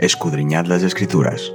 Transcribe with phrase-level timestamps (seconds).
[0.00, 1.54] escudriñad las escrituras,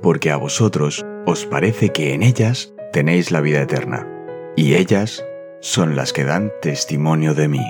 [0.00, 4.08] porque a vosotros os parece que en ellas tenéis la vida eterna,
[4.56, 5.22] y ellas
[5.60, 7.64] son las que dan testimonio de mí.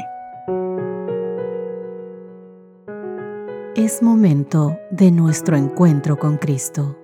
[3.74, 6.96] Es momento de nuestro encuentro con Cristo.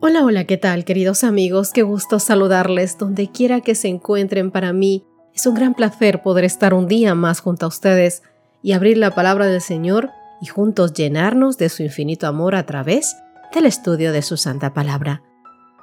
[0.00, 1.70] Hola, hola, ¿qué tal queridos amigos?
[1.72, 5.06] Qué gusto saludarles donde quiera que se encuentren para mí.
[5.34, 8.22] Es un gran placer poder estar un día más junto a ustedes
[8.62, 10.10] y abrir la palabra del Señor
[10.42, 13.16] y juntos llenarnos de su infinito amor a través
[13.54, 15.22] del estudio de su santa palabra.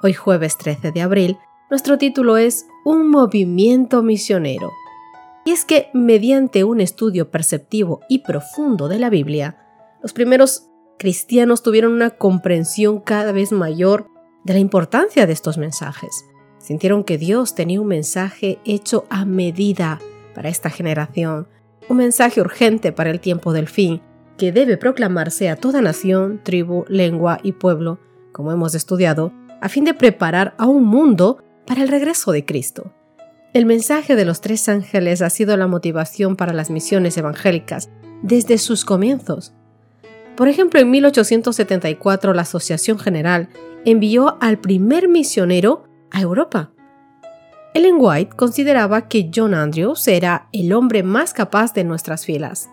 [0.02, 1.36] Hoy jueves 13 de abril,
[1.68, 4.70] nuestro título es Un movimiento misionero.
[5.44, 9.58] Y es que mediante un estudio perceptivo y profundo de la Biblia,
[10.00, 14.06] los primeros cristianos tuvieron una comprensión cada vez mayor
[14.44, 16.24] de la importancia de estos mensajes.
[16.60, 19.98] Sintieron que Dios tenía un mensaje hecho a medida
[20.34, 21.48] para esta generación,
[21.88, 24.02] un mensaje urgente para el tiempo del fin,
[24.36, 27.98] que debe proclamarse a toda nación, tribu, lengua y pueblo,
[28.32, 32.92] como hemos estudiado, a fin de preparar a un mundo para el regreso de Cristo.
[33.52, 37.90] El mensaje de los tres ángeles ha sido la motivación para las misiones evangélicas
[38.22, 39.54] desde sus comienzos.
[40.36, 43.48] Por ejemplo, en 1874 la Asociación General
[43.84, 46.72] envió al primer misionero a Europa.
[47.74, 52.68] Ellen White consideraba que John Andrews era el hombre más capaz de nuestras filas.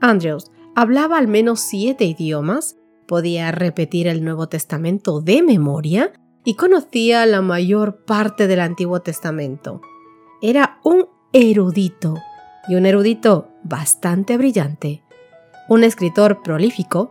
[0.00, 6.12] Andrews hablaba al menos siete idiomas, podía repetir el Nuevo Testamento de memoria
[6.44, 9.80] y conocía la mayor parte del Antiguo Testamento.
[10.42, 12.14] Era un erudito,
[12.68, 15.02] y un erudito bastante brillante
[15.68, 17.10] un escritor prolífico,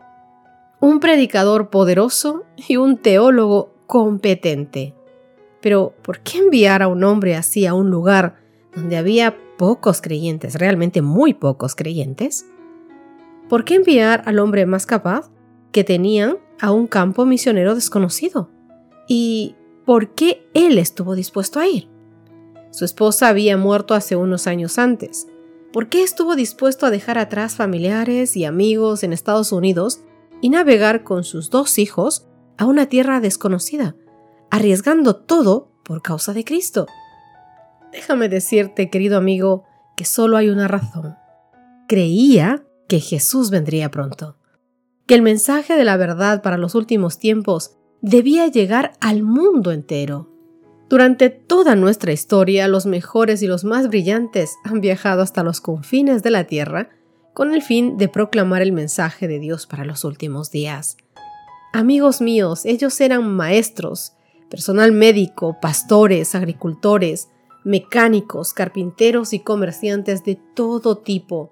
[0.80, 4.96] un predicador poderoso y un teólogo competente.
[5.66, 8.36] Pero, ¿por qué enviar a un hombre así a un lugar
[8.76, 12.46] donde había pocos creyentes, realmente muy pocos creyentes?
[13.50, 15.32] ¿Por qué enviar al hombre más capaz
[15.72, 18.52] que tenían a un campo misionero desconocido?
[19.08, 19.56] ¿Y
[19.88, 21.90] por qué él estuvo dispuesto a ir?
[22.70, 25.26] Su esposa había muerto hace unos años antes
[25.74, 30.02] ¿Por qué estuvo dispuesto a dejar atrás familiares y amigos en Estados Unidos
[30.42, 33.96] y navegar con sus dos hijos a una tierra desconocida,
[34.56, 36.88] arriesgando todo por causa de Cristo?
[37.92, 39.66] Déjame decirte, querido amigo,
[39.98, 41.16] que solo hay una razón.
[41.88, 44.38] Creía que Jesús vendría pronto,
[45.08, 50.32] que el mensaje de la verdad para los últimos tiempos debía llegar al mundo entero.
[50.90, 56.24] Durante toda nuestra historia, los mejores y los más brillantes han viajado hasta los confines
[56.24, 56.90] de la Tierra
[57.34, 60.96] con el fin de proclamar el mensaje de Dios para los últimos días.
[61.74, 64.14] Amigos míos, ellos eran maestros,
[64.50, 67.30] personal médico, pastores, agricultores,
[67.64, 71.52] mecánicos, carpinteros y comerciantes de todo tipo.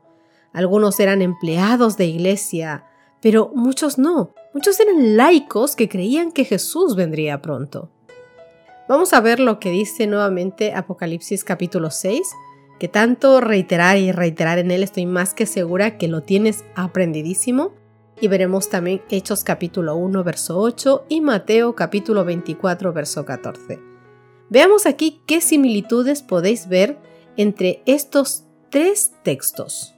[0.53, 2.85] Algunos eran empleados de iglesia,
[3.21, 4.33] pero muchos no.
[4.53, 7.89] Muchos eran laicos que creían que Jesús vendría pronto.
[8.87, 12.21] Vamos a ver lo que dice nuevamente Apocalipsis capítulo 6,
[12.79, 17.71] que tanto reiterar y reiterar en él estoy más que segura que lo tienes aprendidísimo.
[18.23, 23.81] Y veremos también Hechos capítulo 1, verso 8 y Mateo capítulo 24, verso 14.
[24.49, 26.97] Veamos aquí qué similitudes podéis ver
[27.35, 29.93] entre estos tres textos.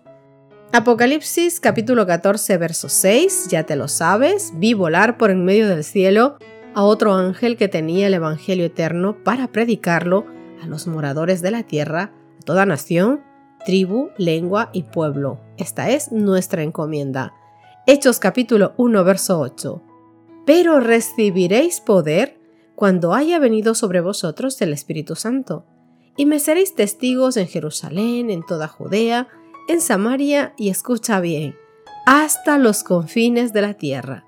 [0.71, 5.83] Apocalipsis capítulo 14, verso 6, ya te lo sabes, vi volar por en medio del
[5.83, 6.39] cielo
[6.73, 10.25] a otro ángel que tenía el Evangelio eterno para predicarlo
[10.63, 13.21] a los moradores de la tierra, a toda nación,
[13.67, 15.39] tribu, lengua y pueblo.
[15.57, 17.31] Esta es nuestra encomienda.
[17.87, 19.79] Hechos capítulo 1, verso 8.
[20.43, 22.39] Pero recibiréis poder
[22.73, 25.67] cuando haya venido sobre vosotros el Espíritu Santo,
[26.17, 29.27] y me seréis testigos en Jerusalén, en toda Judea,
[29.67, 31.55] en Samaria y escucha bien,
[32.07, 34.25] hasta los confines de la tierra.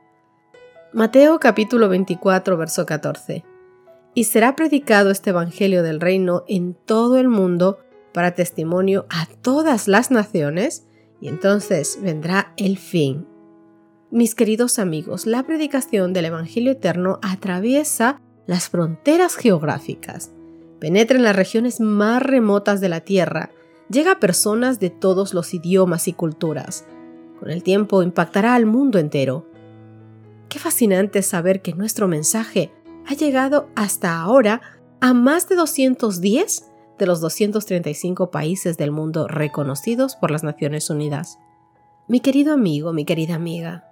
[0.94, 3.44] Mateo capítulo 24, verso 14.
[4.14, 7.80] Y será predicado este Evangelio del reino en todo el mundo
[8.14, 10.86] para testimonio a todas las naciones,
[11.20, 13.26] y entonces vendrá el fin.
[14.10, 20.32] Mis queridos amigos, la predicación del Evangelio eterno atraviesa las fronteras geográficas,
[20.80, 23.52] penetra en las regiones más remotas de la tierra,
[23.90, 26.86] llega a personas de todos los idiomas y culturas.
[27.42, 29.46] Con el tiempo impactará al mundo entero
[30.48, 32.72] Qué fascinante saber que nuestro mensaje
[33.06, 34.62] ha llegado hasta ahora
[35.02, 41.40] a más de 210 de los 235 países del mundo reconocidos por las Naciones Unidas.
[42.08, 43.87] Mi querido amigo, mi querida amiga,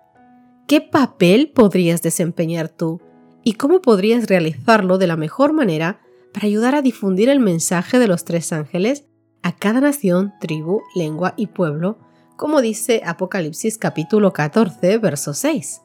[0.68, 3.02] ¿qué papel podrías desempeñar tú
[3.44, 6.02] y cómo podrías realizarlo de la mejor manera
[6.34, 9.06] para ayudar a difundir el mensaje de los tres ángeles
[9.44, 12.00] a cada nación, tribu, lengua y pueblo,
[12.36, 15.82] como dice Apocalipsis capítulo 14, verso 6.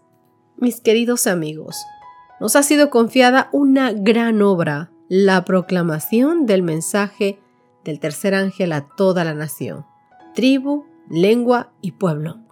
[0.57, 1.77] Mis queridos amigos,
[2.41, 7.39] nos ha sido confiada una gran obra, la proclamación del mensaje
[7.85, 9.85] del tercer ángel a toda la nación,
[10.35, 12.50] tribu, lengua y pueblo.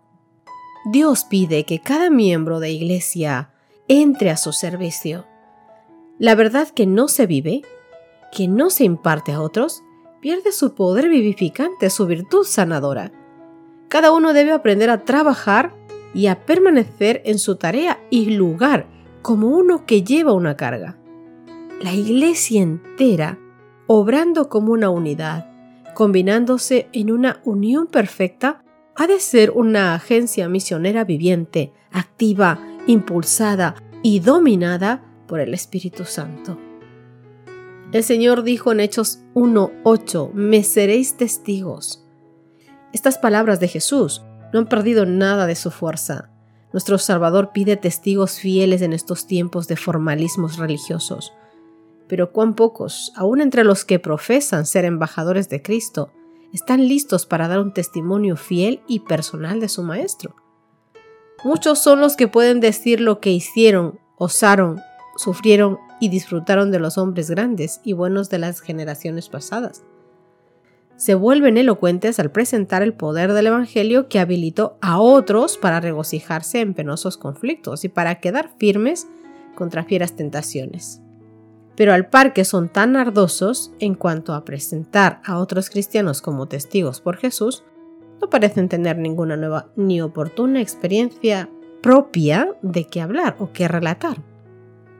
[0.91, 3.51] Dios pide que cada miembro de iglesia
[3.89, 5.27] entre a su servicio.
[6.19, 7.61] La verdad que no se vive,
[8.33, 9.83] que no se imparte a otros,
[10.23, 13.13] pierde su poder vivificante, su virtud sanadora.
[13.89, 15.75] Cada uno debe aprender a trabajar
[16.15, 18.87] y a permanecer en su tarea y lugar
[19.21, 20.97] como uno que lleva una carga.
[21.83, 23.39] La iglesia entera,
[23.87, 25.51] obrando como una unidad,
[25.95, 28.65] combinándose en una unión perfecta,
[28.99, 32.59] ha de ser una agencia misionera viviente, activa,
[32.89, 36.59] impulsada y dominada por el Espíritu Santo.
[37.93, 42.05] El Señor dijo en Hechos 1.8, me seréis testigos.
[42.93, 46.31] Estas palabras de Jesús no han perdido nada de su fuerza.
[46.73, 51.33] Nuestro Salvador pide testigos fieles en estos tiempos de formalismos religiosos.
[52.09, 56.11] Pero cuán pocos, aun entre los que profesan ser embajadores de Cristo,
[56.53, 60.35] están listos para dar un testimonio fiel y personal de su Maestro.
[61.45, 64.81] Muchos son los que pueden decir lo que hicieron, osaron,
[65.17, 69.85] sufrieron y disfrutaron de los hombres grandes y buenos de las generaciones pasadas
[70.99, 76.61] se vuelven elocuentes al presentar el poder del Evangelio que habilitó a otros para regocijarse
[76.61, 79.07] en penosos conflictos y para quedar firmes
[79.55, 81.01] contra fieras tentaciones.
[81.79, 86.49] Pero al par que son tan ardosos en cuanto a presentar a otros cristianos como
[86.49, 87.63] testigos por Jesús,
[88.21, 91.49] no parecen tener ninguna nueva ni oportuna experiencia
[91.81, 94.25] propia de qué hablar o qué relatar.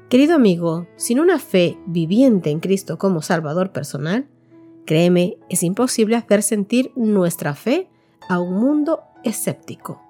[0.09, 4.29] Querido amigo, sin una fe viviente en Cristo como Salvador personal,
[4.87, 7.91] Créeme, es imposible hacer sentir nuestra fe
[8.27, 10.01] a un mundo escéptico.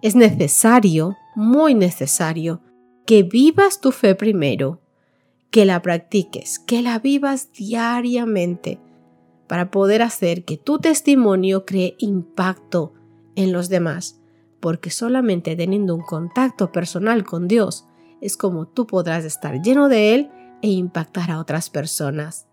[0.00, 2.62] Es necesario, muy necesario,
[3.06, 4.80] que vivas tu fe primero,
[5.50, 8.80] que la practiques, que la vivas diariamente,
[9.48, 12.94] para poder hacer que tu testimonio cree impacto
[13.34, 14.20] en los demás,
[14.60, 17.86] porque solamente teniendo un contacto personal con Dios
[18.20, 20.30] es como tú podrás estar lleno de Él
[20.62, 22.46] e impactar a otras personas.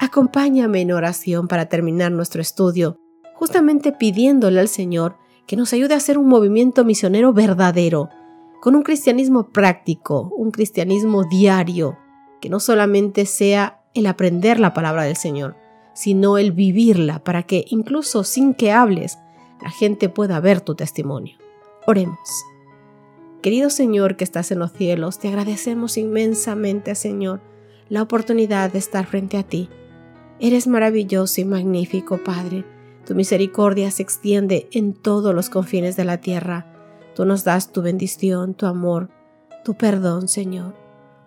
[0.00, 2.98] Acompáñame en oración para terminar nuestro estudio,
[3.34, 5.16] justamente pidiéndole al Señor
[5.46, 8.10] que nos ayude a hacer un movimiento misionero verdadero,
[8.64, 11.98] con un cristianismo práctico, un cristianismo diario,
[12.40, 15.54] que no solamente sea el aprender la palabra del Señor,
[15.92, 19.18] sino el vivirla para que incluso sin que hables,
[19.62, 21.36] la gente pueda ver tu testimonio.
[21.86, 22.18] Oremos.
[23.42, 27.42] Querido Señor que estás en los cielos, te agradecemos inmensamente, Señor,
[27.90, 29.68] la oportunidad de estar frente a ti
[30.40, 32.64] Eres maravilloso y magnífico, Padre.
[33.06, 36.73] Tu misericordia se extiende en todos los confines de la tierra.
[37.14, 39.08] Tú nos das tu bendición, tu amor,
[39.64, 40.74] tu perdón, Señor.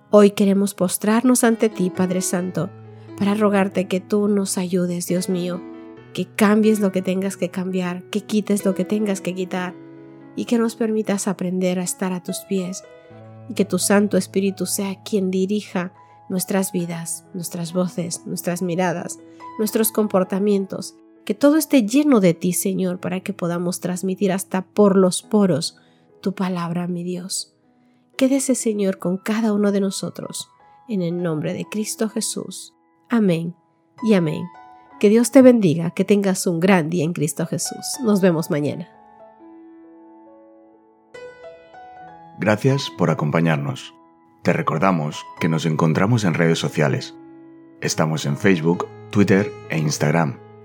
[0.10, 2.70] Hoy queremos postrarnos ante ti, Padre Santo,
[3.18, 5.62] para rogarte que tú nos ayudes, Dios mío,
[6.14, 9.76] que cambies lo que tengas que cambiar, que quites lo que tengas que quitar
[10.36, 12.84] y que nos permitas aprender a estar a tus pies
[13.50, 15.94] y que tu Santo Espíritu sea quien dirija
[16.30, 19.20] nuestras vidas, nuestras voces, nuestras miradas,
[19.58, 20.96] nuestros comportamientos,
[21.28, 25.78] que todo esté lleno de ti, Señor, para que podamos transmitir hasta por los poros
[26.22, 27.54] tu palabra, mi Dios.
[28.16, 30.50] Quédese, Señor, con cada uno de nosotros,
[30.88, 32.74] en el nombre de Cristo Jesús.
[33.10, 33.54] Amén
[34.04, 34.46] y amén.
[35.02, 37.86] Que Dios te bendiga, que tengas un gran día en Cristo Jesús.
[38.06, 38.88] Nos vemos mañana.
[42.40, 43.94] Gracias por acompañarnos.
[44.44, 47.16] Te recordamos que nos encontramos en redes sociales.
[47.82, 50.47] Estamos en Facebook, Twitter e Instagram